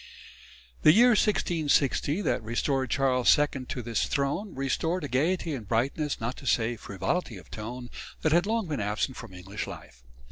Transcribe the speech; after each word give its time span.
The 0.81 0.93
year 0.93 1.09
1660 1.09 2.21
that 2.23 2.41
restored 2.41 2.89
Charles 2.89 3.37
II 3.37 3.65
to 3.67 3.83
his 3.83 4.07
throne, 4.07 4.55
restored 4.55 5.03
a 5.03 5.07
gaiety 5.07 5.53
and 5.53 5.67
brightness, 5.67 6.19
not 6.19 6.37
to 6.37 6.47
say 6.47 6.75
frivolity 6.75 7.37
of 7.37 7.51
tone, 7.51 7.91
that 8.23 8.31
had 8.31 8.47
long 8.47 8.65
been 8.67 8.79
absent 8.81 9.15
from 9.15 9.31
English 9.35 9.67
life. 9.67 10.01